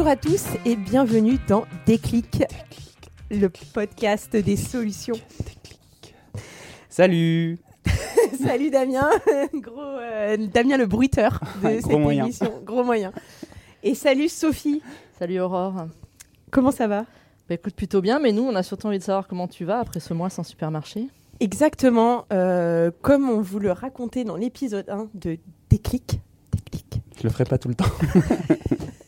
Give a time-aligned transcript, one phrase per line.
[0.00, 2.42] Bonjour à tous et bienvenue dans Déclic,
[3.30, 5.16] le podcast des solutions.
[6.88, 7.58] Salut
[8.42, 9.10] Salut Damien,
[9.52, 12.24] gros euh, Damien le bruiteur de cette moyen.
[12.24, 13.12] émission, gros moyen.
[13.82, 14.80] Et salut Sophie,
[15.18, 15.88] Salut Aurore.
[16.50, 17.02] comment ça va?
[17.46, 19.80] Bah écoute plutôt bien, mais nous on a surtout envie de savoir comment tu vas
[19.80, 21.08] après ce mois sans supermarché.
[21.40, 25.36] Exactement, euh, comme on vous le racontait dans l'épisode 1 de
[25.68, 26.20] Déclic.
[26.54, 27.02] Déclic.
[27.18, 27.84] Je le ferai pas tout le temps.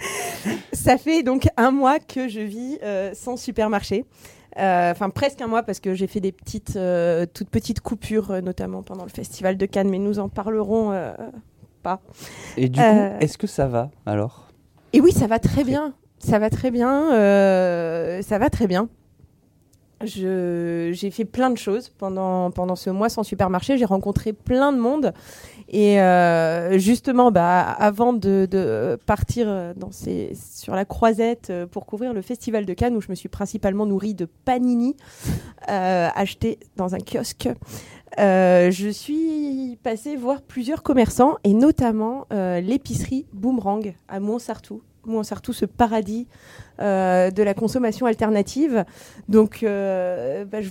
[0.72, 4.04] Ça fait donc un mois que je vis euh, sans supermarché.
[4.58, 8.42] Euh, Enfin, presque un mois parce que j'ai fait des petites, euh, toutes petites coupures,
[8.42, 10.92] notamment pendant le festival de Cannes, mais nous en parlerons
[11.82, 12.00] pas.
[12.56, 12.86] Et du coup,
[13.20, 14.48] est-ce que ça va alors?
[14.92, 15.94] Et oui, ça va très bien.
[16.18, 17.10] Ça va très bien.
[18.22, 18.88] ça va très bien.
[20.02, 23.76] J'ai fait plein de choses pendant, pendant ce mois sans supermarché.
[23.76, 25.12] J'ai rencontré plein de monde.
[25.72, 29.72] Et euh, justement, bah, avant de, partir euh,
[30.34, 33.86] sur la croisette euh, pour couvrir le festival de Cannes, où je me suis principalement
[33.86, 34.96] nourrie de panini
[35.68, 36.08] euh,
[36.76, 37.48] dans un kiosque,
[38.18, 44.82] je suis passée voir plusieurs commerçants et notamment l'épicerie Boomerang à Montsartou.
[45.06, 46.26] Montsartou, ce paradis
[46.80, 48.84] euh, de la consommation alternative.
[49.28, 50.70] Donc, euh, bah, je-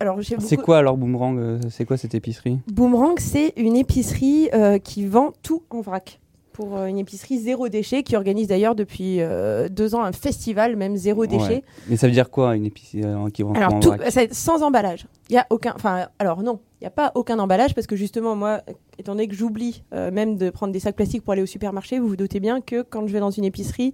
[0.00, 2.58] alors j'ai C'est quoi alors Boomerang euh, C'est quoi cette épicerie?
[2.70, 6.20] Boomerang, c'est une épicerie euh, qui vend tout en vrac.
[6.52, 10.96] Pour une épicerie zéro déchet, qui organise d'ailleurs depuis euh, deux ans un festival, même
[10.96, 11.46] zéro déchet.
[11.56, 11.64] Ouais.
[11.86, 14.00] Mais ça veut dire quoi une épicerie euh, qui vend tout Alors, en vrac?
[14.10, 15.06] c'est sans emballage.
[15.28, 15.74] Il y a aucun.
[15.76, 18.62] Enfin, alors non, n'y a pas aucun emballage parce que justement, moi,
[18.98, 21.98] étant donné que j'oublie euh, même de prendre des sacs plastiques pour aller au supermarché,
[21.98, 23.92] vous vous doutez bien que quand je vais dans une épicerie,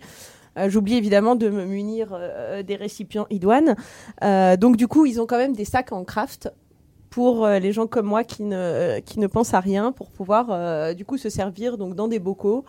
[0.58, 3.76] euh, j'oublie évidemment de me munir euh, des récipients idoines.
[4.20, 6.52] Donc, du coup, ils ont quand même des sacs en craft
[7.08, 11.28] pour les gens comme moi qui ne, pensent à rien pour pouvoir du coup se
[11.28, 12.64] servir donc dans des bocaux.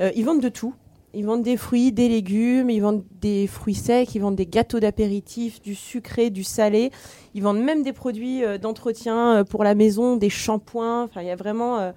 [0.00, 0.74] Ils vendent de tout.
[1.14, 4.80] Ils vendent des fruits, des légumes, ils vendent des fruits secs, ils vendent des gâteaux
[4.80, 6.90] d'apéritif, du sucré, du salé.
[7.34, 11.04] Ils vendent même des produits euh, d'entretien euh, pour la maison, des shampoings.
[11.04, 11.92] Enfin, il y a vraiment, euh,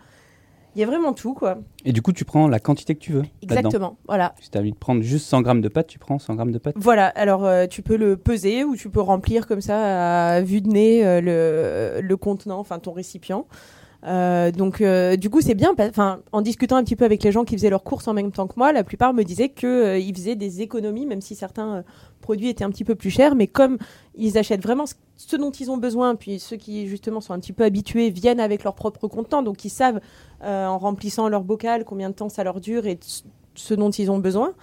[0.75, 1.57] il y a vraiment tout, quoi.
[1.83, 3.23] Et du coup, tu prends la quantité que tu veux.
[3.41, 3.97] Exactement.
[4.07, 4.35] Voilà.
[4.39, 6.51] Si tu as envie de prendre juste 100 grammes de pâtes, tu prends 100 grammes
[6.51, 6.75] de pâtes?
[6.77, 7.07] Voilà.
[7.07, 11.21] Alors, tu peux le peser ou tu peux remplir comme ça à vue de nez
[11.21, 13.47] le, le contenant, enfin ton récipient.
[14.07, 15.75] Euh, donc, euh, du coup, c'est bien.
[16.31, 18.47] en discutant un petit peu avec les gens qui faisaient leurs courses en même temps
[18.47, 21.75] que moi, la plupart me disaient que euh, ils faisaient des économies, même si certains
[21.77, 21.81] euh,
[22.21, 23.35] produits étaient un petit peu plus chers.
[23.35, 23.77] Mais comme
[24.15, 24.85] ils achètent vraiment
[25.17, 28.39] ce, dont ils ont besoin, puis ceux qui justement sont un petit peu habitués viennent
[28.39, 29.99] avec leur propre contenant, donc ils savent
[30.41, 32.97] en remplissant leur bocal combien de temps ça leur dure et
[33.55, 34.53] ce- dont ils ont besoin.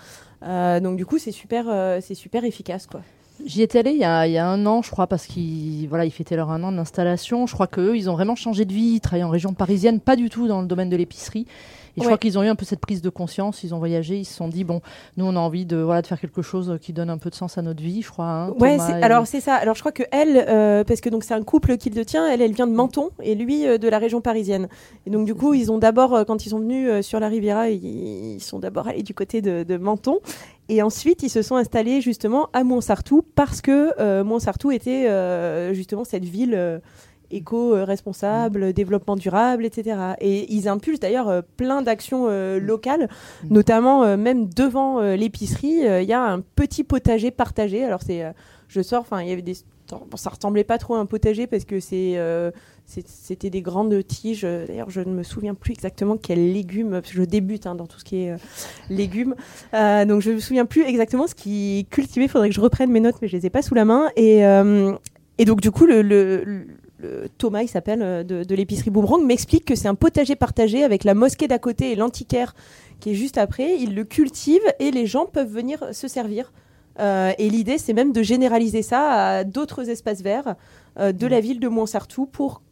[0.43, 1.67] Donc du coup, c'est super,
[2.01, 3.01] c'est super efficace, quoi.
[3.45, 6.37] J'y étais allée il y, a, un an, je crois, parce qu'ils voilà, ils fêtaient
[6.37, 7.47] leur un an d'installation.
[7.47, 10.17] Je crois qu'eux, ils ont vraiment changé de vie, ils travaillaient en région parisienne, pas
[10.17, 11.47] du tout dans le domaine de l'épicerie.
[11.97, 12.07] Et je Ouais.
[12.07, 14.35] crois qu'ils ont eu un peu cette prise de conscience, ils ont voyagé, ils se
[14.35, 14.81] sont dit, bon,
[15.17, 17.35] nous on a envie de, voilà, de faire quelque chose qui donne un peu de
[17.37, 18.25] sens à notre vie, je crois.
[18.27, 19.55] hein, Ouais, et- alors c'est ça.
[19.55, 22.27] Alors je crois que elle, euh, parce que donc c'est un couple qui le tient,
[22.29, 24.69] elle, elle vient de Menton et lui euh, de la région parisienne.
[25.07, 27.71] Et donc du coup, ils ont d'abord, euh, quand ils sont venus sur la Riviera,
[27.71, 30.19] ils, ils sont d'abord allés du côté de, de Menton.
[30.71, 35.75] Et ensuite, ils se sont installés justement à Montsartou parce que euh, Montsartou était euh,
[35.75, 36.79] justement cette ville euh,
[37.31, 39.97] éco-responsable, développement durable, etc.
[40.21, 43.09] Et ils impulsent d'ailleurs euh, plein d'actions euh, locales,
[43.45, 43.55] Mm.
[43.55, 47.85] notamment euh, même devant euh, l'épicerie, il y a un petit potager partagé.
[47.85, 48.23] Alors c'est,
[48.69, 49.55] je sors, enfin il y avait des,
[49.91, 52.19] bon, ça ressemblait pas trop à un potager parce que c'est,
[52.87, 54.43] c'était des grandes tiges.
[54.43, 56.91] D'ailleurs, je ne me souviens plus exactement quels légumes.
[56.91, 58.37] parce que Je débute hein, dans tout ce qui est euh,
[58.91, 59.35] légumes,
[59.75, 62.27] Euh, donc je me souviens plus exactement ce qui cultivé.
[62.27, 64.09] Il faudrait que je reprenne mes notes, mais je les ai pas sous la main.
[64.17, 64.93] Et euh,
[65.39, 66.67] et donc du coup le, le- le-
[67.05, 70.85] le Thomas, il s'appelle euh, de, de l'épicerie Boomerang, m'explique que c'est un potager partagé
[70.85, 72.55] avec la mosquée d'à côté et l'antiquaire
[73.01, 73.77] qui est juste après.
[73.79, 76.53] Il le cultive et les gens peuvent venir se servir.
[77.01, 80.55] Euh, et l'idée, c'est même de généraliser ça à d'autres espaces verts
[80.99, 82.63] euh, de la ville de Montsartou pour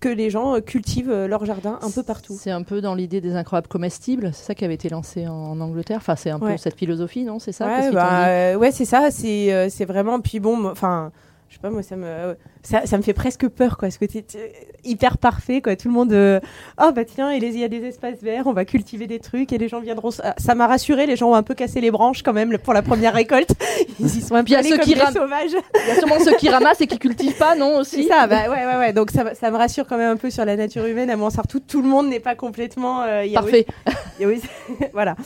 [0.00, 2.36] que les gens cultivent leur jardin un peu partout.
[2.38, 5.58] C'est un peu dans l'idée des incroyables comestibles, c'est ça qui avait été lancé en,
[5.60, 5.96] Angleterre.
[5.96, 6.52] Enfin, c'est un Ouais.
[6.52, 7.38] peu cette philosophie, non?
[7.38, 7.66] C'est ça?
[7.66, 9.10] Ouais, bah, euh, ouais, c'est ça.
[9.10, 10.20] C'est c'est vraiment.
[10.20, 11.10] Puis bon, enfin,
[11.54, 13.86] je sais pas, moi, ça me, ça, ça me fait presque peur, quoi.
[13.88, 14.24] Parce que t'es
[14.82, 15.76] hyper parfait, quoi.
[15.76, 16.40] Tout le monde, euh,
[16.82, 19.58] oh bah tiens, il y a des espaces verts, on va cultiver des trucs et
[19.58, 20.10] les gens viendront.
[20.24, 22.72] ah, Ça m'a rassuré, les gens ont un peu cassé les branches quand même pour
[22.74, 23.50] la première récolte.
[24.00, 25.14] Ils y sont un peu Puis il y a allés ceux comme qui des ram-
[25.14, 25.50] sauvages.
[25.52, 28.26] Il y a sûrement ceux qui ramassent et qui cultivent pas, non C'est aussi ça,
[28.26, 28.92] bah ouais, ouais, ouais.
[28.92, 31.60] Donc ça, ça me rassure quand même un peu sur la nature humaine à Montsartou.
[31.60, 33.24] Tout le monde n'est pas complètement euh.
[33.32, 33.66] Parfait.
[34.20, 34.40] Et oui,
[34.92, 35.16] voilà.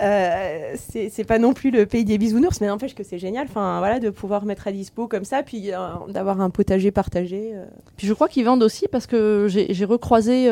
[0.00, 3.46] Euh, c'est pas non plus le pays des bisounours, mais n'empêche que c'est génial.
[3.48, 5.78] Enfin, voilà, de pouvoir mettre à dispo comme ça, puis euh,
[6.08, 7.52] d'avoir un potager partagé.
[7.54, 7.64] euh.
[7.96, 10.50] Puis je crois qu'ils vendent aussi parce que j'ai recroisé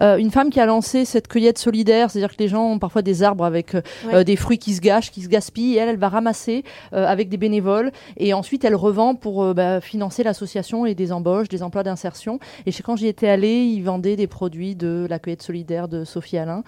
[0.00, 3.22] une femme qui a lancé cette cueillette solidaire, c'est-à-dire que les gens ont parfois des
[3.22, 3.76] arbres avec
[4.06, 4.24] Ouais.
[4.24, 7.36] des fruits qui se gâchent, qui se gaspillent, et elle, elle va ramasser avec des
[7.36, 12.38] bénévoles, et ensuite elle revend pour bah, financer l'association et des embauches, des emplois d'insertion.
[12.66, 16.38] Et quand j'y étais allée, ils vendaient des produits de la cueillette solidaire de Sophie
[16.38, 16.62] Alain,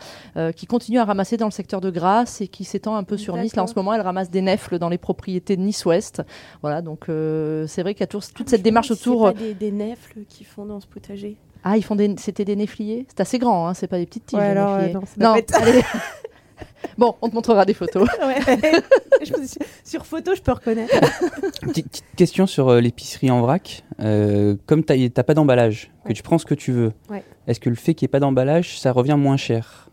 [0.57, 3.37] qui continue à ramasser dans le secteur de Grasse et qui s'étend un peu sur
[3.37, 3.57] Nice.
[3.57, 6.23] Là, en ce moment, elle ramasse des nèfles dans les propriétés de Nice-Ouest.
[6.63, 9.25] Voilà, donc euh, c'est vrai qu'il y a tout- toute cette démarche autour.
[9.25, 11.37] Pas des, des nèfles qui font dans ce potager.
[11.65, 13.07] Ah, ils font des, c'était des néfliers.
[13.09, 14.39] C'est assez grand, hein, c'est pas des petites tiges.
[14.39, 14.89] Ouais, alors, euh,
[15.19, 15.83] non, allez.
[16.99, 18.09] bon, on te montrera des photos.
[18.23, 18.41] Ouais.
[19.25, 19.33] Je
[19.85, 20.95] Sur photo, je peux reconnaître.
[21.63, 23.83] Petite, petite question sur euh, l'épicerie en vrac.
[24.01, 27.25] Euh, comme tu n'as pas d'emballage, que tu prends ce que tu veux, Ouais.
[27.49, 29.88] est-ce que le fait qu'il n'y ait pas d'emballage, ça revient moins cher?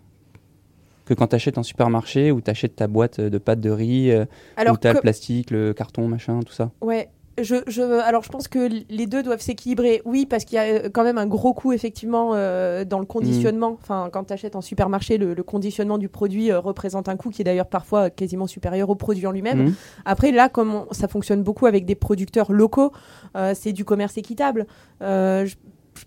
[1.05, 4.11] Que quand tu achètes en supermarché ou tu achètes ta boîte de pâtes de riz,
[4.11, 4.25] euh,
[4.71, 7.09] où tu as le plastique, le carton, machin, tout ça Ouais.
[7.37, 10.01] Je, je, alors je pense que les deux doivent s'équilibrer.
[10.05, 13.05] Oui, parce qu'il y a euh, quand même un gros coût effectivement euh, dans le
[13.05, 13.77] conditionnement.
[13.81, 17.31] Enfin, quand tu achètes en supermarché, le, le conditionnement du produit euh, représente un coût
[17.31, 19.63] qui est d'ailleurs parfois quasiment supérieur au produit en lui-même.
[19.65, 19.73] Mhm.
[20.05, 22.93] Après, là, comme on- ça fonctionne beaucoup avec des producteurs locaux,
[23.35, 24.65] euh, c'est du commerce équitable.
[25.01, 25.55] Euh, je-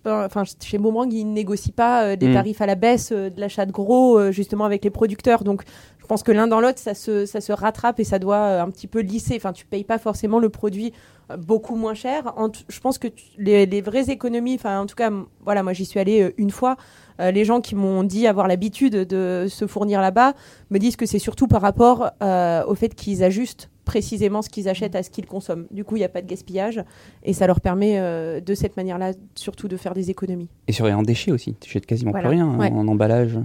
[0.05, 2.33] Enfin, chez Boomerang, ils ne négocient pas euh, des Mm.
[2.33, 5.43] tarifs à la baisse, euh, de l'achat de gros, euh, justement avec les producteurs.
[5.43, 5.63] Donc,
[5.99, 8.69] je pense que l'un dans l'autre, ça se, ça se rattrape et ça doit un
[8.71, 9.35] petit peu lisser.
[9.35, 10.91] Enfin, tu payes pas forcément le produit
[11.37, 12.33] beaucoup moins cher.
[12.37, 13.07] En je pense que
[13.37, 15.11] les, les vraies économies, enfin, en tout cas,
[15.45, 16.77] voilà, moi, j'y suis allée une fois.
[17.19, 20.33] Euh, les gens qui m'ont dit avoir l'habitude de se fournir là-bas
[20.69, 24.69] me disent que c'est surtout par rapport euh, au fait qu'ils ajustent précisément ce qu'ils
[24.69, 25.65] achètent à ce qu'ils consomment.
[25.71, 26.83] Du coup, il n'y a pas de gaspillage
[27.23, 30.47] et ça leur permet euh, de cette manière-là surtout de faire des économies.
[30.67, 32.27] Et sur en déchets aussi, tu jettes quasiment Voilà.
[32.29, 32.71] plus rien hein, Ouais.
[32.71, 33.39] en emballage.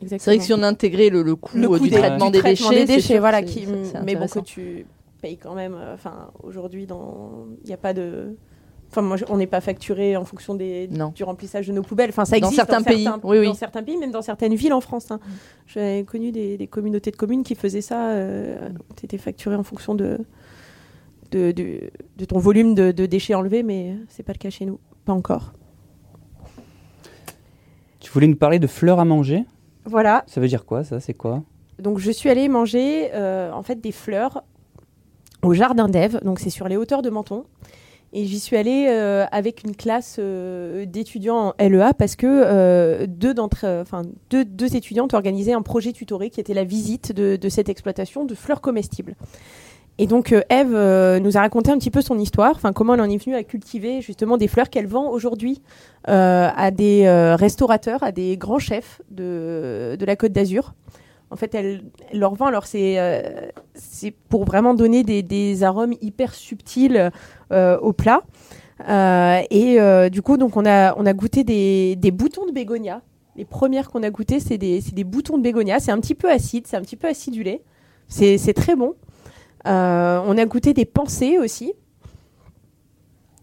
[0.00, 0.18] Exactement.
[0.18, 2.26] C'est vrai que si on intégrait le, le coût, le euh, coût du des, traitement,
[2.26, 3.66] du des, traitement déchets, des déchets, voilà, qui,
[4.04, 4.86] mais bon, que tu
[5.22, 5.74] payes quand même.
[5.74, 8.36] euh, Enfin, aujourd'hui, il n'y a pas de.
[8.96, 11.10] Enfin, moi, on n'est pas facturé en fonction des, Non.
[11.14, 12.10] du remplissage de nos poubelles.
[12.10, 13.46] Enfin, ça Dans existe certains pays, oui, oui.
[13.46, 15.10] Dans certains pays, même dans certaines villes en France.
[15.10, 15.18] hein.
[15.66, 18.10] J'ai connu des, des communautés de communes qui faisaient ça.
[18.10, 20.20] Euh, tu étais facturé en fonction de,
[21.32, 24.64] de, de, de ton volume de, de déchets enlevés, mais c'est pas le cas chez
[24.64, 24.78] nous.
[25.04, 25.52] Pas encore.
[28.00, 29.44] Tu voulais nous parler de fleurs à manger?
[29.86, 30.24] Voilà.
[30.26, 31.00] Ça veut dire quoi ça?
[31.00, 31.42] C'est quoi?
[31.78, 34.44] Donc je suis allée manger euh, en fait des fleurs
[35.42, 37.44] au jardin d'Ève, donc c'est sur les hauteurs de Menton.
[38.16, 43.06] Et j'y suis allée euh, avec une classe euh, d'étudiants en LEA parce que euh,
[43.08, 43.34] deux,
[43.64, 47.68] euh, enfin, deux, étudiantes organisaient un projet tutoré qui était la visite de, de cette
[47.68, 49.16] exploitation de fleurs comestibles.
[49.98, 53.08] Et donc Eve nous a raconté un petit peu son histoire, enfin comment elle en
[53.08, 55.62] est venue à cultiver justement des fleurs qu'elle vend aujourd'hui
[56.04, 57.08] à des
[57.38, 60.74] restaurateurs, à des grands chefs de, de la Côte d'Azur.
[61.34, 61.82] En fait, elle,
[62.12, 62.46] leur vend.
[62.46, 67.10] Alors, c'est euh, c'est pour vraiment donner des, des arômes hyper subtils
[67.50, 68.22] euh, au plat.
[68.88, 72.52] Euh, et euh, du coup, donc, on a, on a goûté des, des boutons de
[72.52, 73.02] bégonia.
[73.34, 75.80] Les premières qu'on a goûtées, c'est des, des boutons de bégonia.
[75.80, 77.62] C'est un petit peu acide, c'est un petit peu acidulé.
[78.06, 78.94] C'est très bon.
[79.64, 81.72] On a goûté des pensées aussi.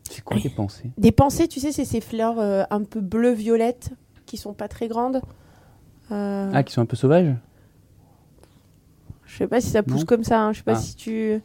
[0.09, 0.91] C'est quoi les pensées?
[0.97, 3.89] Des pensées, tu sais, c'est ces fleurs un peu bleu-violette
[4.25, 5.19] qui sont pas très grandes.
[6.09, 7.35] Ah, qui sont un peu sauvages?
[9.31, 10.05] Je sais pas si ça pousse Non.
[10.05, 10.39] comme ça.
[10.41, 10.51] hein.
[10.51, 10.79] Je sais pas Ah.
[10.79, 11.41] si tu.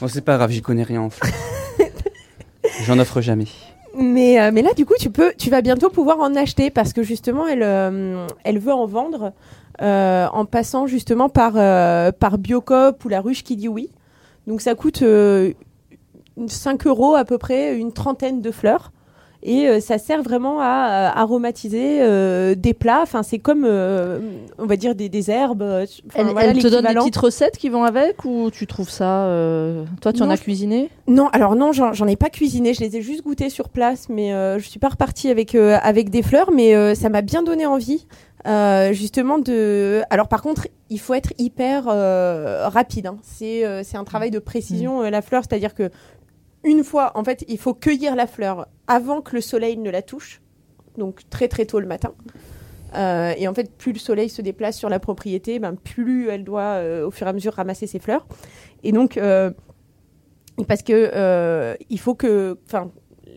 [0.00, 1.32] Bon, c'est pas grave, j'y connais rien en fleurs.
[2.84, 3.46] J'en offre jamais.
[3.96, 6.92] Mais, euh, mais là, du coup, tu, peux, tu vas bientôt pouvoir en acheter parce
[6.92, 9.32] que justement, elle, euh, elle veut en vendre
[9.82, 11.54] euh, en passant justement par,
[12.14, 13.90] par Biocop ou la ruche qui dit oui.
[14.46, 15.52] Donc ça coûte euh,
[16.46, 18.92] 5 euros à peu près, une trentaine de fleurs.
[19.42, 23.00] Et euh, ça sert vraiment à euh, aromatiser euh, des plats.
[23.02, 24.18] Enfin, c'est comme, euh,
[24.58, 25.62] on va dire, des, des herbes.
[26.14, 29.26] Elle, voilà, elle te donne des petites recettes qui vont avec ou tu trouves ça
[30.02, 30.90] Toi, tu en as cuisiné?
[31.06, 32.74] Non, alors non, j'en ai pas cuisiné.
[32.74, 36.22] Je les ai juste goûtées sur place, mais je suis pas repartie avec avec des
[36.22, 38.06] fleurs, mais ça m'a bien donné envie,
[38.46, 40.02] euh, justement de.
[40.10, 43.06] Alors par contre, il faut être hyper euh, rapide.
[43.06, 43.16] hein.
[43.22, 45.90] C'est euh, c'est un travail de précision euh, la fleur, c'est-à-dire que
[46.64, 50.02] une fois, en fait, il faut cueillir la fleur avant que le soleil ne la
[50.02, 50.40] touche,
[50.98, 52.12] donc très très tôt le matin.
[52.96, 56.44] Euh, et en fait, plus le soleil se déplace sur la propriété, ben, plus elle
[56.44, 58.26] doit, euh, au fur et à mesure, ramasser ses fleurs.
[58.82, 59.50] Et donc, euh,
[60.66, 62.58] parce que il faut que,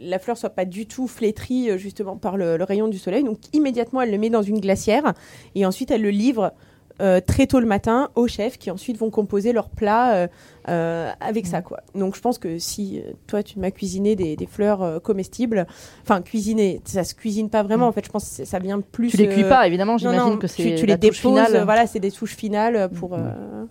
[0.06, 3.24] la fleur soit pas du tout flétrie justement par le rayon du soleil.
[3.24, 5.14] Donc, immédiatement, elle le met dans une glacière
[5.56, 6.54] et ensuite elle le livre
[7.02, 10.28] euh, très tôt le matin aux chefs qui ensuite vont composer leur plat euh,
[10.70, 11.80] euh, avec ça quoi.
[11.96, 15.66] Donc je pense que si toi tu m'as cuisiné des, des fleurs euh, comestibles,
[16.04, 18.06] enfin cuisiner, ça se cuisine pas vraiment en fait.
[18.06, 19.10] Je pense que ça vient plus.
[19.10, 21.32] Tu les cuis pas, évidemment, j'imagine non, que tu, c'est tu la les touche déposes.
[21.32, 21.56] finale.
[21.56, 23.14] euh, Voilà, c'est des touches finales pour.
[23.16, 23.64] euh,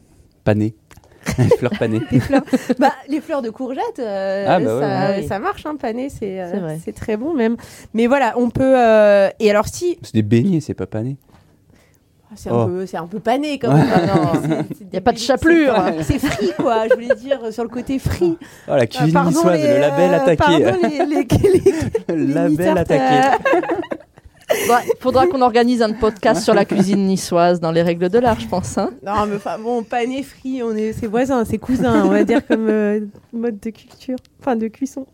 [0.44, 0.74] Pané.
[1.58, 2.00] Fleurs panées.
[2.10, 2.42] des fleurs.
[2.80, 5.22] bah, les fleurs de courgettes, euh, Ah, bah ouais, ça, ouais.
[5.28, 6.78] ça marche, hein, pané, c'est euh, C'est vrai.
[6.84, 7.56] c'est très bon même.
[7.94, 8.74] Mais voilà, on peut.
[8.76, 11.16] euh, et alors si, C'est des beignets, c'est pas pané.
[12.36, 12.60] C'est Oh.
[12.60, 13.86] un peu, c'est un peu pané quand même.
[13.94, 14.00] Ah
[14.46, 14.64] non.
[14.92, 15.74] Y a pas de chapelure.
[16.02, 16.86] C'est frit quoi.
[16.88, 18.36] Je voulais dire sur le côté frit.
[18.68, 20.36] Oh, la cuisine niçoise, les, le label attaqué.
[20.36, 21.72] pardon, les, les, les-
[22.08, 23.28] le les label attaqué.
[23.54, 23.60] euh,
[24.66, 28.38] Faudra, faudra qu'on organise un podcast sur la cuisine niçoise dans les règles de l'art,
[28.38, 28.76] je pense.
[28.76, 28.90] hein.
[29.04, 32.46] Non, mais enfin bon, pané, frit, on est ses voisins, ses cousins, on va dire
[32.46, 33.00] comme euh,
[33.32, 35.06] mode de culture, enfin de cuisson.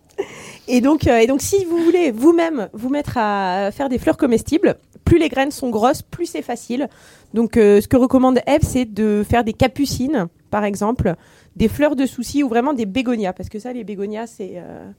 [0.66, 4.16] Et donc, euh, et donc, si vous voulez vous-même vous mettre à faire des fleurs
[4.16, 4.74] comestibles,
[5.08, 6.88] plus les graines sont grosses, plus c'est facile.
[7.34, 11.14] Donc, euh, ce que recommande Eve, c'est de faire des capucines, par exemple,
[11.56, 14.90] des fleurs de souci ou vraiment des bégonias, parce que ça, les bégonias, c'est euh,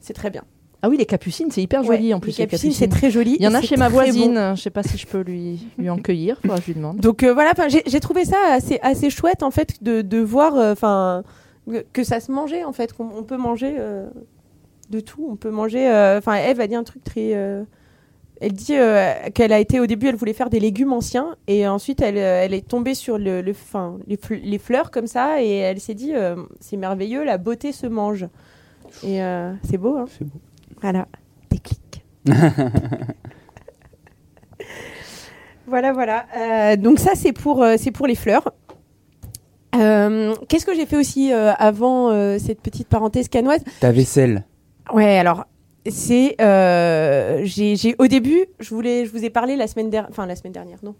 [0.00, 0.44] c'est très bien.
[0.80, 2.38] Ah oui, les capucines, c'est hyper joli Ouais, en plus.
[2.38, 3.36] les capucines, c'est très joli.
[3.40, 4.34] Il y en a chez ma voisine.
[4.34, 4.54] bon.
[4.54, 6.38] Je sais pas si je peux lui, lui en cueillir.
[6.40, 6.98] Faudra que je lui demande.
[6.98, 11.22] Donc euh, voilà, j'ai trouvé ça assez, assez chouette en fait de, de voir euh,
[11.92, 14.06] que ça se mangeait en fait, qu'on on peut manger euh,
[14.90, 15.26] de tout.
[15.28, 15.88] On peut manger.
[16.16, 17.34] Enfin, Eve a dit un truc très.
[18.40, 21.66] Elle dit euh, qu'elle a été au début, elle voulait faire des légumes anciens et
[21.66, 25.06] ensuite elle, euh, elle est tombée sur le, le, 'fin, les, fle- les fleurs comme
[25.06, 28.26] ça et elle s'est dit euh, c'est merveilleux, la beauté se mange.
[29.02, 30.38] Et euh, c'est beau, hein C'est beau.
[30.80, 31.06] Voilà,
[31.50, 32.04] déclic.
[35.66, 36.76] voilà, voilà.
[36.76, 38.52] Donc ça, c'est pour, c'est pour les fleurs.
[39.72, 43.60] Qu'est-ce que j'ai fait aussi avant cette petite parenthèse canoise?
[43.80, 44.44] Ta vaisselle.
[44.92, 45.44] Ouais, alors
[45.90, 50.52] c'est euh, j'ai au début, je vous ai parlé la semaine dernière, enfin la semaine
[50.52, 50.94] dernière, non,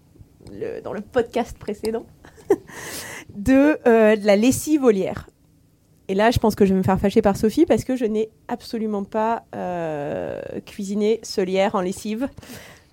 [0.82, 2.06] dans le podcast précédent,
[3.34, 5.28] de, euh, de la lessive olière.
[6.08, 8.06] Et là, je pense que je vais me faire fâcher par Sophie parce que je
[8.06, 11.42] n'ai absolument pas euh, cuisiné ce
[11.76, 12.28] en lessive.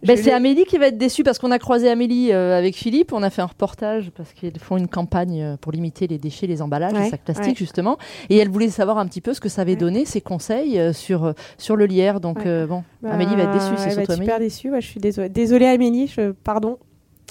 [0.06, 2.76] Ben, Je c'est Amélie qui va être déçue parce qu'on a croisé Amélie euh, avec
[2.76, 3.12] Philippe.
[3.14, 6.48] On a fait un reportage parce qu'ils font une campagne euh, pour limiter les déchets,
[6.48, 7.56] les emballages, Ouais, les sacs plastiques ouais.
[7.56, 7.98] justement.
[8.30, 9.78] Et elle voulait savoir un petit peu ce que ça avait Ouais.
[9.78, 12.20] donné, ses conseils euh, sur, sur le lierre.
[12.20, 14.50] Donc euh, bon, Bah, Amélie va être déçue, c'est va surtout super Amélie.
[14.50, 14.72] déçue.
[14.72, 15.30] ouais, je suis désolée.
[15.30, 16.78] Désolée Amélie, je, pardon.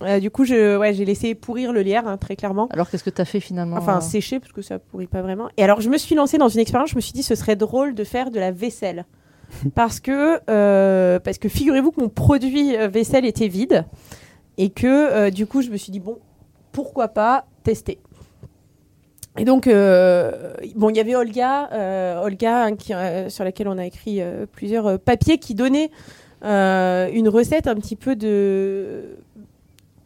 [0.02, 2.66] Euh, du coup, je, ouais, j'ai laissé pourrir le lierre hein, très clairement.
[2.72, 5.22] Alors qu'est-ce que tu as fait finalement Enfin, euh sécher parce que ça pourrit pas
[5.22, 5.48] vraiment.
[5.56, 6.90] Et alors, je me suis lancée dans une expérience.
[6.90, 9.04] Je me suis dit, ce serait drôle de faire de la vaisselle.
[9.74, 13.84] Parce que, euh, parce que figurez-vous que mon produit euh, vaisselle était vide.
[14.56, 16.18] Et que, euh, du coup, je me suis dit, bon,
[16.72, 17.98] pourquoi pas tester.
[19.36, 22.92] Et donc, euh, bon, il y avait Olga, Olga hein, qui,
[23.28, 24.20] sur laquelle on a écrit
[24.52, 25.90] plusieurs papiers qui donnait
[26.42, 29.16] une recette un petit peu de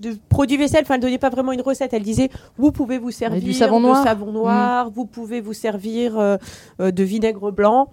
[0.01, 0.83] de produits vaisselle.
[0.83, 1.93] Enfin, elle donnait pas vraiment une recette.
[1.93, 4.03] Elle disait, vous pouvez vous servir du savon noir.
[4.03, 6.37] de savon noir, vous pouvez vous servir euh,
[6.79, 7.89] de vinaigre blanc.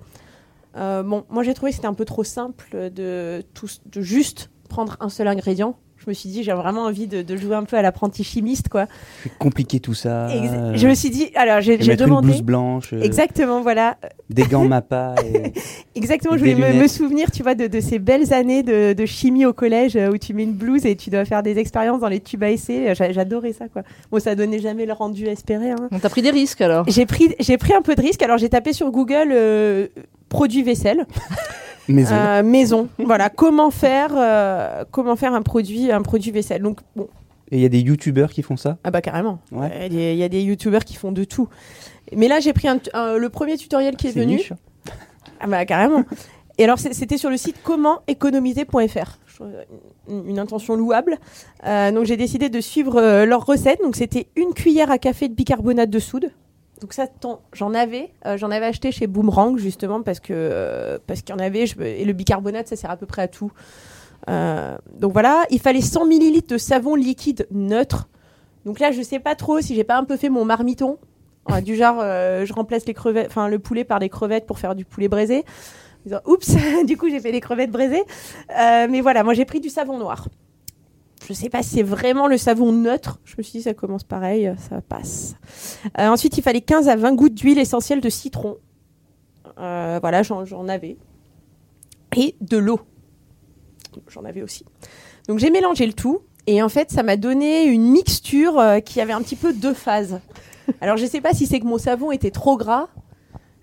[0.78, 4.50] Euh, bon, moi j'ai trouvé que c'était un peu trop simple de, tout, de juste
[4.70, 5.78] prendre un seul ingrédient.
[5.98, 8.68] Je me suis dit, j'ai vraiment envie de, de jouer un peu à l'apprenti chimiste,
[8.70, 8.86] quoi.
[9.24, 10.28] C'est compliqué tout ça.
[10.36, 12.28] Ex- euh, je me suis dit, alors j'ai mettre une demandé.
[12.28, 13.98] blouse blanche, euh, Exactement, voilà.
[14.30, 15.16] des gants Mappa.
[15.26, 15.54] Et...
[15.96, 19.06] Exactement, Et je voulais me, souvenir, tu vois, de, de ces belles années de, de
[19.08, 22.02] chimie au collège euh, où tu mets une blouse et tu dois faire des expériences
[22.02, 22.94] dans les tubes à essai.
[22.94, 23.82] J'a- J'adorais ça, quoi.
[24.12, 25.72] Bon, ça donnait jamais le rendu espéré.
[25.72, 25.88] Hein.
[25.92, 28.22] On t'a pris des risques alors J'ai pris, j'ai pris un peu de risque.
[28.22, 29.88] Alors, j'ai tapé sur Google euh,
[30.36, 31.06] produits vaisselle.
[31.88, 32.16] Maison.
[32.16, 32.88] Euh, maison.
[32.98, 36.64] voilà, comment faire, euh, comment faire un produit, un produit vaisselle.
[36.64, 37.08] Donc, bon,
[37.52, 38.78] Et il y a des youtubeurs qui font ça?
[38.84, 39.38] Ah bah carrément.
[39.52, 39.88] Ouais.
[39.92, 41.48] Il y a- il y a des youtubeurs qui font de tout.
[42.16, 44.38] Mais là, j'ai pris un- un- le premier tutoriel qui est, venu.
[44.38, 44.52] niche.
[45.40, 46.04] Ah bah carrément.
[46.58, 49.20] Et alors c'était sur le site commentéconomiser.fr.
[50.10, 51.18] Une, une intention louable.
[51.68, 53.80] Euh, donc j'ai décidé de suivre leur recette.
[53.84, 56.32] Donc c'était une cuillère à café de bicarbonate de soude.
[56.82, 57.08] Donc ça,
[57.54, 61.38] j'en avais, euh, j'en avais acheté chez Boomerang justement parce que euh, parce qu'il y
[61.38, 61.64] en avait.
[61.80, 63.52] et le bicarbonate, ça sert à peu près à tout.
[64.30, 68.10] Euh, donc voilà, il fallait 100 millilitres de savon liquide neutre.
[68.66, 70.98] Donc là, je sais pas trop si j'ai pas un peu fait mon marmiton.
[71.64, 74.84] Du genre, je remplace les crevettes, enfin le poulet par des crevettes pour faire du
[74.84, 75.46] poulet braisé.
[76.26, 76.56] Oups,
[76.88, 78.04] du coup j'ai fait des crevettes braisées.
[78.50, 80.28] Mais voilà, moi j'ai pris du savon noir.
[81.28, 83.20] Je sais pas si c'est vraiment le savon neutre.
[83.26, 85.36] Je me suis dit ça commence pareil, ça passe.
[86.00, 88.58] Euh, ensuite, il fallait 15 à 20 gouttes d'huile essentielle de citron.
[89.58, 90.98] Euh, voilà, j'en avais.
[92.16, 92.80] Et de l'eau.
[94.08, 94.66] J'en avais aussi.
[95.28, 96.22] Donc j'ai mélangé le tout.
[96.48, 99.74] Et en fait, ça m'a donné une mixture euh, qui avait un petit peu deux
[99.74, 100.20] phases.
[100.82, 102.90] Alors je sais pas si c'est que mon savon était trop gras.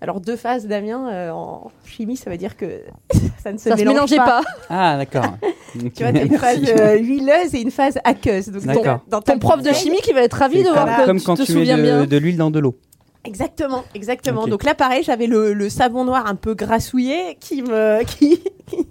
[0.03, 2.81] Alors deux phases, Damien, euh, en chimie, ça veut dire que
[3.43, 4.43] ça ne se Ça se mélange mélangeait pas.
[4.43, 4.43] pas.
[4.69, 5.25] Ah, d'accord.
[5.75, 8.49] Tu vois, t'as une phase euh, huileuse et une phase aqueuse.
[8.49, 9.01] Donc, D'accord.
[9.09, 11.25] dans- Ton prof de chimie qui va être ravi de voir comme, que comme tu
[11.25, 12.05] quand te tu mets souviens de, bien.
[12.05, 12.77] de l'huile dans de l'eau.
[13.25, 14.47] Exactement, exactement.
[14.49, 18.43] Donc là, pareil, j'avais le, le savon noir un peu grassouillé qui me, qui,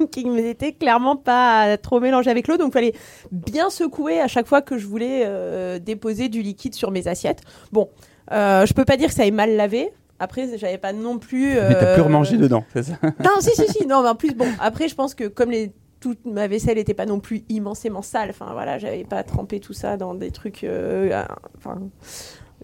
[0.09, 2.57] qui me était clairement pas trop mélangé avec l'eau.
[2.57, 2.93] Donc, il fallait
[3.31, 7.41] bien secouer à chaque fois que je voulais euh, déposer du liquide sur mes assiettes.
[7.73, 7.89] Bon,
[8.31, 9.91] euh, je peux pas dire que ça ait mal lavé.
[10.21, 11.49] Après, j'avais pas non plus.
[11.55, 13.85] Mais t'as plus euh, remangé dedans, c'est ça Non, si, si, si.
[13.85, 16.95] Non, mais en plus, bon, après, je pense que comme les toute ma vaisselle n'était
[16.95, 18.31] pas non plus immensément sale.
[18.31, 21.23] Enfin voilà, j'avais pas trempé tout ça dans des trucs, euh, euh,
[21.57, 21.77] enfin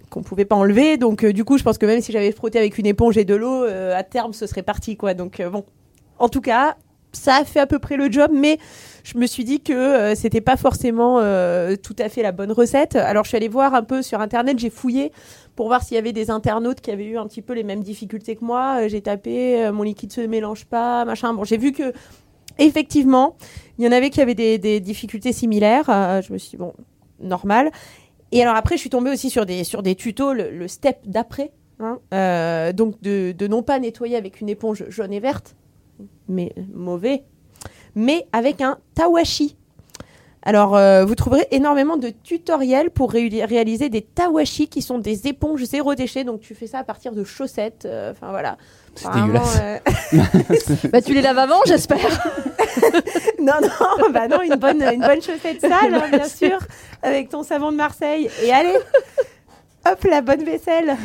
[0.10, 0.98] qu'on pouvait pas enlever.
[0.98, 3.26] Donc euh, du coup, je pense que même si j'avais frotté avec une éponge et
[3.26, 5.14] de l'eau, euh, à terme, ce serait parti quoi.
[5.14, 5.66] Donc euh, bon,
[6.20, 6.78] en tout cas,
[7.18, 8.58] ça a fait à peu près le job, mais
[9.04, 12.52] je me suis dit que euh, c'était pas forcément euh, tout à fait la bonne
[12.52, 12.96] recette.
[12.96, 15.12] Alors je suis allée voir un peu sur internet, j'ai fouillé
[15.56, 17.82] pour voir s'il y avait des internautes qui avaient eu un petit peu les mêmes
[17.82, 18.82] difficultés que moi.
[18.82, 21.34] Euh, J'ai tapé euh, mon liquide se mélange pas, machin.
[21.34, 21.94] Bon, j'ai vu que
[22.60, 23.36] effectivement,
[23.78, 25.86] il y en avait qui avaient des, difficultés similaires.
[25.88, 26.74] Je me suis dit, bon,
[27.20, 27.72] normal.
[28.32, 31.52] Et alors après, je suis tombée aussi sur des, sur des tutos, le, step d'après.
[31.80, 32.00] hein.
[32.74, 35.56] Donc de, de non pas nettoyer avec une éponge jaune et verte,
[36.28, 37.24] mais mauvais,
[37.96, 39.56] mais avec un tawashi.
[40.44, 45.28] Alors, euh, vous trouverez énormément de tutoriels pour ré- réaliser des tawashi qui sont des
[45.28, 46.24] éponges zéro déchet.
[46.24, 47.84] Donc, tu fais ça à partir de chaussettes.
[47.86, 48.56] euh, Enfin, voilà.
[48.96, 49.60] C'est dégueulasse.
[49.62, 49.78] euh,
[50.94, 52.00] Bah, tu les laves avant, j'espère.
[53.42, 56.58] non, non, bah non, une bonne, une bonne chaussette sale, hein, bien sûr,
[57.04, 58.30] avec ton savon de Marseille.
[58.44, 58.78] Et allez,
[59.86, 60.96] hop, la bonne vaisselle.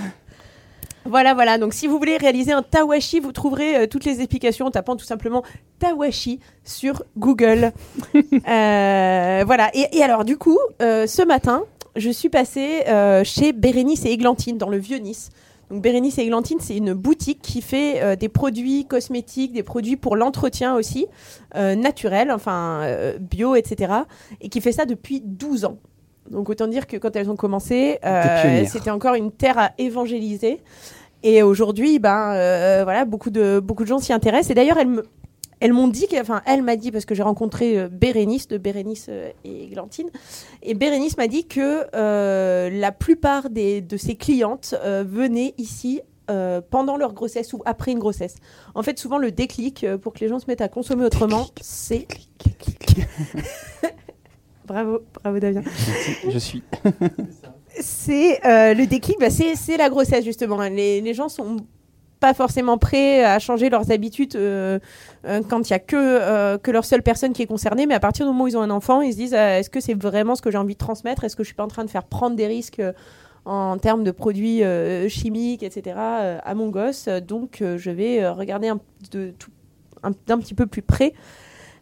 [1.04, 1.58] Voilà, voilà.
[1.58, 4.96] Donc, si vous voulez réaliser un tawashi, vous trouverez euh, toutes les explications en tapant
[4.96, 5.42] tout simplement
[5.78, 7.72] tawashi sur Google.
[8.48, 9.70] Euh, voilà.
[9.74, 11.64] Et, et alors, du coup, euh, ce matin,
[11.96, 12.84] je suis passée
[13.24, 15.30] chez Bérénice et Églantine dans le vieux Nice.
[15.70, 20.16] Donc Bérénice et Églantine, c'est une boutique qui fait des produits cosmétiques, des produits pour
[20.16, 21.06] l'entretien aussi,
[21.54, 22.82] naturels, enfin
[23.20, 23.92] bio, etc.
[24.40, 25.78] Et qui fait ça depuis 12 ans.
[26.30, 30.60] Donc autant dire que quand elles ont commencé, euh, c'était encore une terre à évangéliser.
[31.22, 34.50] Et aujourd'hui, ben euh, voilà, beaucoup de beaucoup de gens s'y intéressent.
[34.50, 34.78] Et d'ailleurs,
[35.60, 39.08] elles m'ont dit, enfin, elle m'a dit, parce que j'ai rencontré euh, Bérénice, de Bérénice
[39.08, 40.08] et Églantine,
[40.62, 46.00] et Bérénice m'a dit que euh, la plupart des, de ses clientes venaient ici
[46.30, 48.36] euh, pendant leur grossesse ou après une grossesse.
[48.76, 51.48] En fait, souvent, le déclic euh, pour que les gens se mettent à consommer autrement,
[51.60, 52.06] c'est...
[54.72, 55.62] bravo, bravo Damien.
[56.28, 56.62] Je suis.
[57.80, 60.60] C'est euh, le déclic, bah, c'est la grossesse justement.
[60.60, 61.56] Les, les gens sont
[62.20, 64.78] pas forcément prêts à changer leurs habitudes euh,
[65.26, 67.86] euh, quand il y a que euh, que leur seule personne qui est concernée.
[67.86, 69.80] Mais à partir du moment où ils ont un enfant, ils se disent est-ce que
[69.80, 71.24] c'est vraiment ce que j'ai envie de transmettre?
[71.24, 72.82] Est-ce que je suis pas en train de faire prendre des risques
[73.44, 74.62] en termes de produits
[75.08, 75.96] chimiques, etc.
[75.98, 77.08] à mon gosse?
[77.26, 78.78] Donc je vais regarder un,
[79.10, 79.50] de, tout-
[80.04, 81.14] un- d'un petit peu plus près.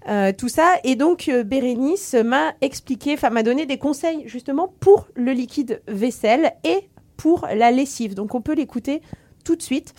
[0.09, 4.73] Euh, tout ça et donc euh, Bérénice m'a expliqué, enfin m'a donné des conseils justement
[4.81, 8.15] pour le liquide vaisselle et pour la lessive.
[8.15, 9.03] Donc on peut l'écouter
[9.45, 9.95] tout de suite.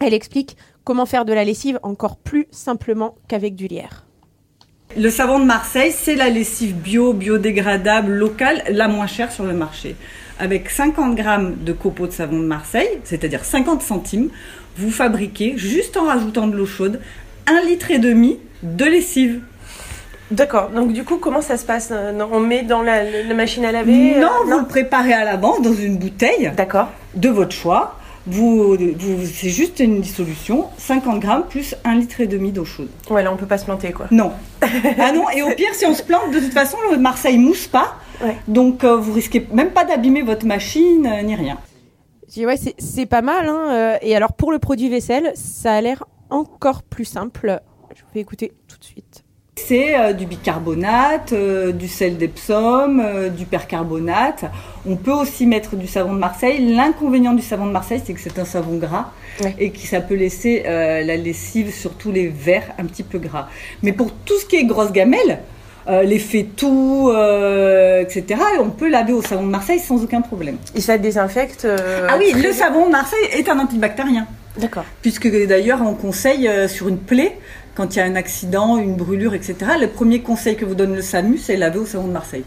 [0.00, 4.06] Elle explique comment faire de la lessive encore plus simplement qu'avec du lierre.
[4.96, 9.52] Le savon de Marseille, c'est la lessive bio, biodégradable, locale, la moins chère sur le
[9.52, 9.96] marché.
[10.38, 14.30] Avec 50 grammes de copeaux de savon de Marseille, c'est-à-dire 50 centimes,
[14.76, 17.00] vous fabriquez, juste en rajoutant de l'eau chaude,
[17.46, 19.40] un litre et demi de lessive.
[20.30, 21.92] D'accord, donc du coup comment ça se passe?
[22.32, 23.02] On met dans la,
[23.34, 26.88] machine à non, vous le préparez à l'avance dans une bouteille D'accord.
[27.14, 27.96] de votre choix.
[28.26, 32.88] Vous, vous- c'est juste une dissolution, 50 grammes plus un litre et demi d'eau chaude.
[33.10, 34.06] Ouais, là on peut pas se planter quoi.
[34.10, 34.32] Non.
[34.62, 37.66] ah non, et au pire, si on se plante, de toute façon, le Marseille mousse
[37.66, 37.96] pas.
[38.22, 38.34] Ouais.
[38.48, 41.58] Donc, euh, vous risquez même pas d'abîmer votre machine, euh, ni rien.
[42.28, 43.46] Je dis, ouais, c'est- pas mal.
[43.46, 43.68] Hein.
[43.70, 47.60] euh, Et alors pour le produit vaisselle, ça a l'air encore plus simple.
[47.94, 49.22] Je vous fais écouter tout de suite.
[49.54, 54.46] C'est euh, du bicarbonate, euh, du sel d'Epsom, euh, du percarbonate.
[54.84, 56.74] On peut aussi mettre du savon de Marseille.
[56.74, 59.12] L'inconvénient du savon de Marseille, c'est que c'est un savon gras
[59.58, 63.18] et que ça peut laisser euh, la lessive sur tous les verres un petit peu
[63.18, 63.48] gras.
[63.84, 65.38] Mais pour tout ce qui est grosse gamelle,
[65.86, 70.56] les fétous, etc., on peut laver au savon de Marseille sans aucun problème.
[70.74, 71.66] Et ça désinfecte.
[72.08, 74.26] Ah oui, le savon de Marseille est un antibactérien.
[74.56, 74.84] D'accord.
[75.02, 77.36] Puisque d'ailleurs, on conseille sur une plaie,
[77.74, 80.94] quand il y a un accident, une brûlure, etc., le premier conseil que vous donne
[80.94, 82.44] le SAMU, c'est laver au savon de Marseille.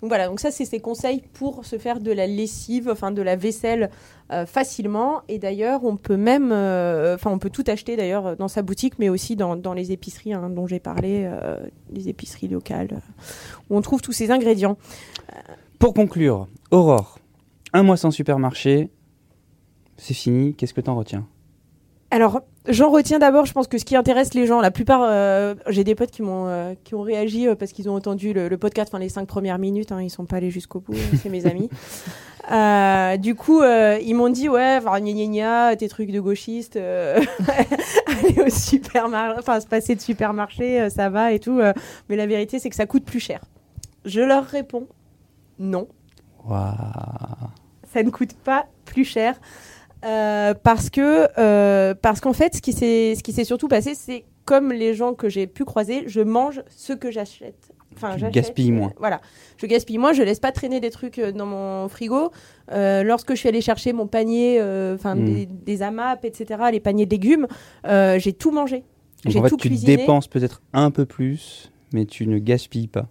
[0.00, 3.20] Donc voilà, donc ça c'est ses conseils pour se faire de la lessive, enfin de
[3.20, 3.90] la vaisselle
[4.32, 5.20] euh, facilement.
[5.28, 8.98] Et d'ailleurs, on peut même, euh, enfin on peut tout acheter d'ailleurs dans sa boutique,
[8.98, 11.58] mais aussi dans, dans les épiceries hein, dont j'ai parlé, euh,
[11.92, 13.02] les épiceries locales,
[13.68, 14.78] où on trouve tous ces ingrédients.
[15.78, 17.18] Pour conclure, Aurore,
[17.74, 18.90] un mois sans supermarché,
[19.98, 20.54] c'est fini.
[20.54, 21.26] Qu'est-ce que t'en retiens?
[22.10, 25.54] Alors, J'en retiens d'abord, je pense que ce qui intéresse les gens, la plupart, euh,
[25.68, 28.48] j'ai des potes qui m'ont euh, qui ont réagi euh, parce qu'ils ont entendu le,
[28.48, 31.16] le podcast, enfin les cinq premières minutes, hein, ils sont pas allés jusqu'au bout, euh,
[31.22, 31.70] c'est mes amis.
[33.20, 38.50] Du coup, ils m'ont dit ouais, gna gna gna, tes trucs de gauchiste, aller au
[38.50, 41.60] supermarché, enfin se passer de supermarché, ça va et tout,
[42.08, 43.40] mais la vérité c'est que ça coûte plus cher.
[44.04, 44.88] Je leur réponds
[45.60, 45.86] non
[46.44, 46.72] Waouh.
[47.92, 49.38] ça ne coûte pas plus cher.
[50.04, 53.94] Euh, parce que euh, parce qu'en fait ce qui s'est ce qui s'est surtout passé
[53.94, 58.20] c'est comme les gens que j'ai pu croiser je mange ce que j'achète enfin Tu
[58.20, 58.92] j'achète, gaspilles euh, moins.
[58.98, 59.20] voilà
[59.58, 62.30] je gaspille moins je laisse pas traîner des trucs dans mon frigo
[62.72, 64.58] Euh, lorsque je suis allée chercher mon panier
[64.94, 65.24] enfin Mm.
[65.26, 67.46] des, des AMAP etc les paniers de légumes
[67.84, 68.84] j'ai tout mangé
[69.26, 72.88] j'ai en fait, tout tu cuisiné dépenses peut-être un peu plus, mais tu ne gaspilles
[72.88, 73.06] pas.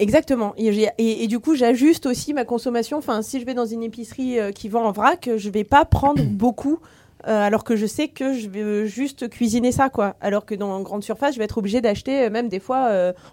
[0.00, 0.54] Exactement.
[0.56, 2.98] Et, j'ai- et- et du coup, j'ajuste aussi ma consommation.
[2.98, 5.84] Enfin, si je vais dans une épicerie euh, qui vend en vrac, je vais pas
[5.84, 6.78] prendre beaucoup.
[7.26, 10.14] euh, alors que je sais que je vais euh, juste cuisiner ça, quoi.
[10.20, 12.88] Alors que dans une grande surface, je vais être obligée d'acheter, euh, même des fois,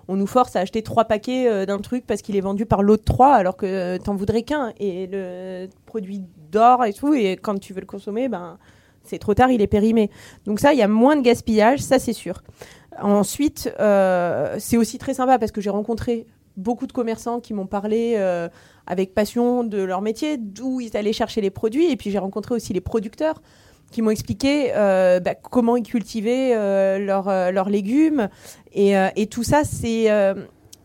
[0.07, 3.03] on nous force à acheter trois paquets d'un truc parce qu'il est vendu par l'autre
[3.05, 4.73] trois, alors que t'en voudrais qu'un.
[4.79, 8.57] Et le produit dort et tout, et quand tu veux le consommer, ben,
[9.03, 10.09] c'est trop tard, il est périmé.
[10.47, 12.41] Donc ça, il y a moins de gaspillage, ça c'est sûr.
[13.01, 16.25] Ensuite, euh, c'est aussi très sympa parce que j'ai rencontré
[16.57, 18.49] beaucoup de commerçants qui m'ont parlé euh,
[18.87, 21.91] avec passion de leur métier, d'où ils allaient chercher les produits.
[21.91, 23.41] Et puis j'ai rencontré aussi les producteurs
[23.91, 26.99] qui m'ont expliqué euh, bah, comment ils cultivaient euh,
[27.51, 28.29] leurs légumes.
[28.73, 30.09] Et, tout ça, c'est...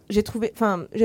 [0.08, 0.52] j'ai trouvé,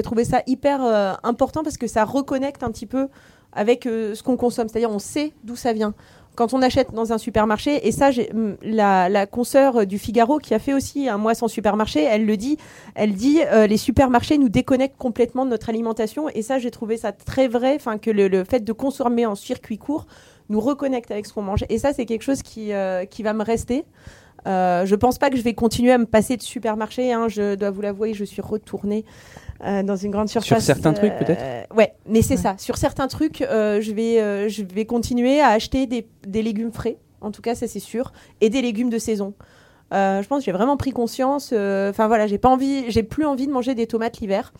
[0.03, 0.81] trouvé ça hyper
[1.23, 3.07] important parce que ça reconnecte un petit peu
[3.53, 4.67] avec ce qu'on consomme.
[4.67, 5.93] C'est-à-dire, on sait d'où ça vient.
[6.35, 10.53] Quand on achète dans un supermarché, et ça, hum, la, la consoeur du Figaro qui
[10.53, 12.57] a fait aussi un mois sans supermarché, elle le dit,
[12.93, 16.29] elle dit euh, les supermarchés nous déconnectent complètement de notre alimentation.
[16.29, 19.35] Et ça, j'ai trouvé ça très vrai, enfin que le, le fait de consommer en
[19.35, 20.05] circuit court
[20.49, 21.65] nous reconnecte avec ce qu'on mange.
[21.69, 23.85] Et ça, c'est quelque chose qui, euh, qui va me rester.
[24.47, 27.11] Euh, je pense pas que je vais continuer à me passer de supermarché.
[27.13, 29.03] Hein, je dois vous l'avouer, je suis retournée
[29.63, 30.63] euh, dans une grande surface.
[30.63, 32.41] certains trucs, euh, peut-être Ouais, mais c'est Ouais.
[32.41, 32.55] ça.
[32.57, 36.71] Sur certains trucs, euh, je vais, euh, je vais continuer à acheter des, des légumes
[36.71, 36.97] frais.
[37.21, 39.33] En tout cas, ça c'est sûr, et des légumes de saison.
[39.93, 41.51] Euh, je pense que j'ai vraiment pris conscience.
[41.53, 44.53] euh, Enfin voilà, j'ai pas envie, j'ai plus envie de manger des tomates l'hiver,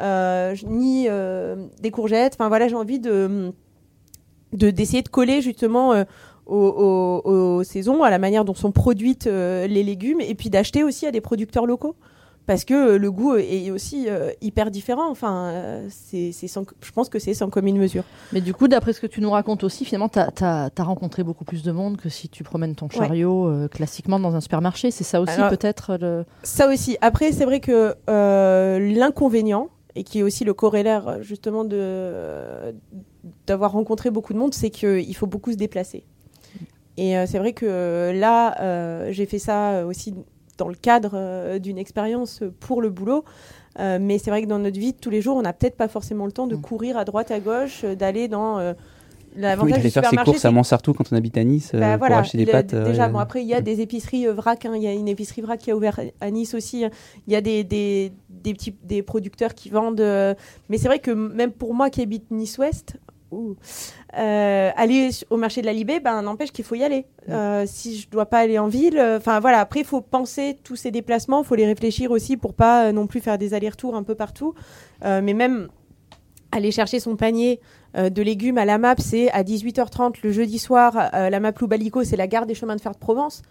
[0.00, 2.34] euh, ni euh, des courgettes.
[2.38, 3.52] Enfin voilà, j'ai envie de
[4.52, 6.04] de- d'essayer de coller justement euh,
[6.46, 10.50] aux, aux- aux saisons, à la manière dont sont produites euh, les légumes, et puis
[10.50, 11.94] d'acheter aussi à des producteurs locaux.
[12.46, 15.08] Parce que euh, le goût est aussi euh, hyper différent.
[15.10, 18.04] Enfin, c'est, sans- je pense que c'est sans commune mesure.
[18.34, 21.44] Mais du coup, d'après ce que tu nous racontes aussi, finalement, tu as, rencontré beaucoup
[21.44, 24.90] plus de monde que si tu promènes ton chariot classiquement dans un supermarché.
[24.90, 26.26] C'est ça aussi peut-être le...
[26.42, 26.98] Ça aussi.
[27.00, 27.94] Après, c'est vrai que
[28.78, 32.74] l'inconvénient, et qui est aussi le corollaire justement de
[33.46, 36.04] d'avoir rencontré beaucoup de monde, c'est qu'il faut beaucoup se déplacer.
[36.96, 40.14] Et euh, c'est vrai que là, euh, j'ai fait ça aussi
[40.58, 43.24] dans le cadre euh, d'une expérience pour le boulot.
[43.80, 45.76] Euh, mais c'est vrai que dans notre vie de tous les jours, on n'a peut-être
[45.76, 46.60] pas forcément le temps de Mm.
[46.60, 48.72] courir à droite, à gauche, euh, d'aller dans euh,
[49.34, 51.88] Oui, l'avantage du faire ses courses à Mansartou quand on habite à Nice euh, bah,
[51.90, 52.72] pour voilà, acheter des pâtes.
[52.74, 54.64] euh, déjà, bon, après, il y a des épiceries euh, vrac.
[54.64, 56.84] hein, Il y a une épicerie vrac qui a ouvert à Nice aussi.
[56.84, 56.90] hein.
[57.26, 60.00] Il y a des, des, des petits des producteurs qui vendent.
[60.00, 60.34] euh,
[60.68, 62.96] mais c'est vrai que même pour moi qui habite Nice-Ouest,
[63.30, 63.56] ouh,
[64.16, 67.06] euh, aller au marché de la Libé, ben, n'empêche qu'il faut y aller.
[67.28, 69.60] Euh, si je dois pas aller en ville, euh, enfin voilà.
[69.60, 71.42] Après, il faut penser tous ces déplacements.
[71.42, 74.54] Il faut les réfléchir aussi pour pas non plus faire des allers-retours un peu partout.
[75.02, 75.68] Mais même
[76.52, 77.60] aller chercher son panier
[77.94, 80.94] de légumes à la MAP, c'est à 18h30 le jeudi soir.
[81.12, 83.42] la MAP Loubalico, c'est la gare des chemins de fer de Provence.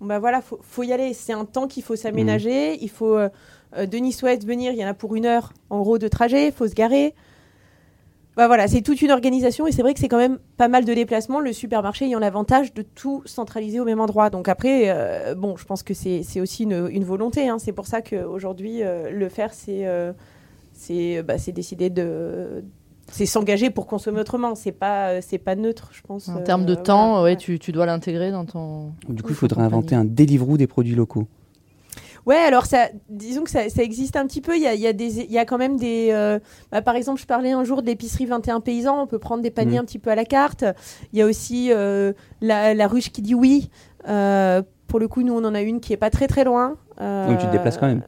[0.00, 1.12] Bon bah voilà, faut, faut y aller.
[1.12, 2.78] C'est un temps qu'il faut s'aménager.
[2.82, 3.28] Il faut euh,
[3.76, 4.72] euh, de Nice-Ouest venir.
[4.72, 6.46] Il y en a pour une heure en gros de trajet.
[6.46, 7.14] Il faut se garer.
[8.38, 10.84] Bah voilà, c'est toute une organisation et c'est vrai que c'est quand même pas mal
[10.84, 11.40] de déplacements.
[11.40, 14.30] Le supermarché ayant l'avantage de tout centraliser au même endroit.
[14.30, 17.48] Donc après, euh, bon, je pense que c'est c'est aussi une, une volonté.
[17.48, 17.58] hein.
[17.58, 20.12] C'est pour ça qu'aujourd'hui, euh, le faire, c'est euh,
[20.72, 22.62] c'est bah, c'est décider de
[23.10, 24.54] c'est s'engager pour consommer autrement.
[24.54, 26.28] C'est pas euh, c'est pas neutre, je pense.
[26.28, 27.36] En euh, termes de voilà, temps, ouais, ouais.
[27.36, 28.92] Tu, tu dois l'intégrer dans ton...
[29.08, 31.26] Du coup, il faudrait inventer un Deliveroo des produits locaux.
[32.28, 34.54] Ouais, alors ça, disons que ça, ça existe un petit peu.
[34.54, 36.10] Il y a, y a des, il y a quand même des.
[36.12, 36.38] euh,
[36.70, 39.02] bah, par exemple, je parlais un jour de l'épicerie 21 paysans.
[39.02, 39.78] On peut prendre des paniers Mhm.
[39.80, 40.62] un petit peu à la carte.
[41.12, 42.12] Il y a aussi euh,
[42.42, 43.70] la, la ruche qui dit oui.
[44.08, 46.76] Euh, pour le coup, nous, on en a une qui est pas très très loin.
[47.00, 48.02] Oui, tu te déplaces quand même.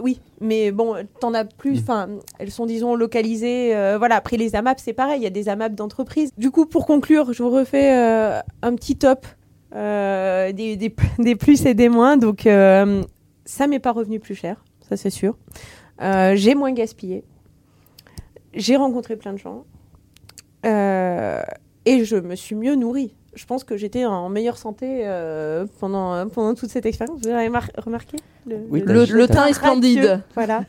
[0.00, 1.76] Oui, mais bon, t'en as plus.
[1.76, 1.78] Mhm.
[1.82, 2.08] Enfin,
[2.38, 3.74] elles sont disons localisées.
[3.74, 4.16] euh, voilà.
[4.16, 5.20] Après les AMAP, c'est pareil.
[5.20, 6.30] Il y a des AMAP d'entreprise.
[6.36, 9.26] Du coup, pour conclure, je vous refais euh, un petit top
[9.74, 12.16] euh, des, des, des plus et des moins.
[12.18, 12.46] Donc
[13.52, 15.36] ça m'est pas revenu plus cher, ça c'est sûr.
[16.00, 17.22] Euh, j'ai moins gaspillé.
[18.54, 19.64] J'ai rencontré plein de gens.
[20.64, 21.42] Euh,
[21.84, 23.14] et je me suis mieux nourrie.
[23.34, 27.20] je pense que j'étais en meilleure santé euh, pendant, pendant toute cette expérience.
[27.22, 30.22] Vous avez mar- remarqué le, Oui, Le, je- le teint est splendide.
[30.34, 30.64] Voilà.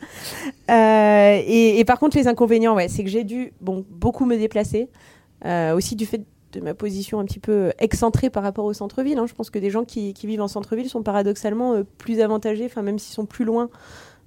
[0.69, 4.89] Et, et par contre, les inconvénients, ouais, c'est que j'ai dû bon, beaucoup me déplacer.
[5.76, 6.22] aussi du fait
[6.53, 9.17] de ma position un petit peu excentrée par rapport au centre-ville.
[9.17, 9.25] hein.
[9.27, 12.99] Je pense que des gens qui, vivent en centre-ville sont paradoxalement euh, plus avantagés, même
[12.99, 13.69] s'ils sont plus loin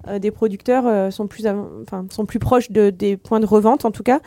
[0.07, 1.45] euh, des producteurs, euh, sont, plus
[2.11, 4.19] sont plus proches de, des points de revente en tout cas.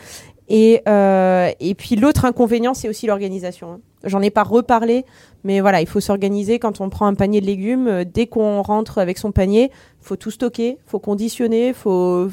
[0.49, 3.75] Et, euh, puis l'autre inconvénient, c'est aussi l'organisation.
[3.75, 3.81] hein.
[4.03, 5.05] J'en ai pas reparlé,
[5.45, 7.87] mais voilà, il faut s'organiser quand on prend un panier de légumes.
[7.87, 12.29] euh, dès qu'on rentre avec son panier, faut tout stocker, faut conditionner, faut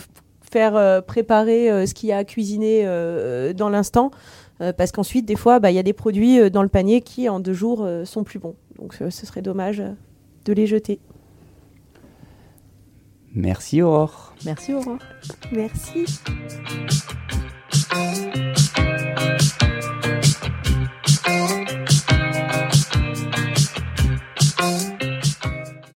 [0.50, 4.12] faire euh, préparer euh, ce qu'il y a à cuisiner euh, dans l'instant,
[4.62, 7.02] euh, parce qu'ensuite, des fois, bah, il y a des produits euh, dans le panier
[7.02, 8.56] qui, en deux jours, euh, sont plus bons.
[8.78, 9.84] Donc, euh, ce serait dommage
[10.46, 11.00] de les jeter.
[13.34, 14.34] Merci Aurore.
[14.46, 14.98] Merci Aurore.
[15.52, 16.06] Merci.